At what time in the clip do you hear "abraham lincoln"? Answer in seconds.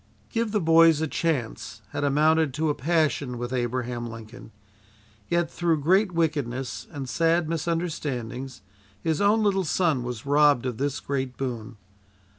3.53-4.49